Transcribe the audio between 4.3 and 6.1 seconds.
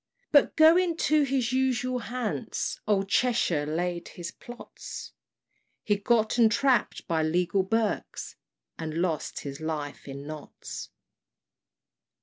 plots: He